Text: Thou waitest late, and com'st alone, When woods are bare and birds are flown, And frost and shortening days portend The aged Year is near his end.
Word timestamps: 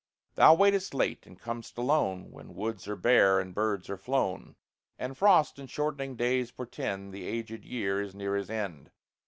Thou 0.33 0.55
waitest 0.55 0.95
late, 0.95 1.27
and 1.27 1.39
com'st 1.39 1.77
alone, 1.77 2.31
When 2.31 2.55
woods 2.55 2.87
are 2.87 2.95
bare 2.95 3.39
and 3.39 3.53
birds 3.53 3.87
are 3.87 3.99
flown, 3.99 4.55
And 4.97 5.15
frost 5.15 5.59
and 5.59 5.69
shortening 5.69 6.15
days 6.15 6.49
portend 6.49 7.13
The 7.13 7.27
aged 7.27 7.63
Year 7.65 8.01
is 8.01 8.15
near 8.15 8.35
his 8.35 8.49
end. 8.49 8.89